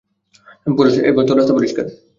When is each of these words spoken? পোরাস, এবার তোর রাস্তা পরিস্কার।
পোরাস, 0.67 0.95
এবার 1.09 1.23
তোর 1.27 1.37
রাস্তা 1.37 1.57
পরিস্কার। 1.57 1.85